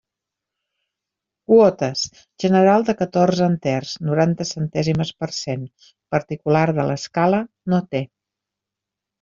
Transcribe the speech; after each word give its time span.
Quotes: 1.49 2.05
general 2.45 2.87
de 2.87 2.95
catorze 3.03 3.45
enters, 3.49 3.91
noranta 4.07 4.49
centèsimes 4.55 5.13
per 5.21 5.31
cent; 5.43 5.69
particular 6.17 6.67
de 6.81 6.89
l'escala: 6.93 7.45
no 7.75 7.85
té. 7.95 8.05